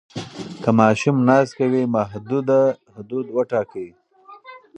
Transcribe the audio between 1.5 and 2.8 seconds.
کوي، محدوده